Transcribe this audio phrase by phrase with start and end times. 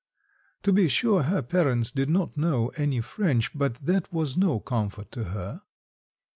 [0.63, 5.11] To be sure, her parents did not know any French, but that was no comfort
[5.11, 5.61] to her.